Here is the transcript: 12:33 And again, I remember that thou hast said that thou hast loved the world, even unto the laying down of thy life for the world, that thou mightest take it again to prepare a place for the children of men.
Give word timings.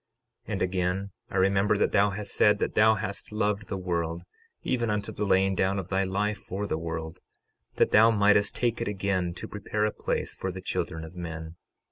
12:33 0.47 0.53
And 0.53 0.61
again, 0.63 1.11
I 1.29 1.37
remember 1.37 1.77
that 1.77 1.91
thou 1.91 2.09
hast 2.09 2.31
said 2.33 2.57
that 2.57 2.73
thou 2.73 2.95
hast 2.95 3.31
loved 3.31 3.67
the 3.67 3.77
world, 3.77 4.23
even 4.63 4.89
unto 4.89 5.11
the 5.11 5.25
laying 5.25 5.53
down 5.53 5.77
of 5.77 5.89
thy 5.89 6.03
life 6.03 6.39
for 6.39 6.65
the 6.65 6.79
world, 6.79 7.19
that 7.75 7.91
thou 7.91 8.09
mightest 8.09 8.55
take 8.55 8.81
it 8.81 8.87
again 8.87 9.35
to 9.35 9.47
prepare 9.47 9.85
a 9.85 9.91
place 9.91 10.33
for 10.33 10.51
the 10.51 10.59
children 10.59 11.05
of 11.05 11.13
men. 11.13 11.55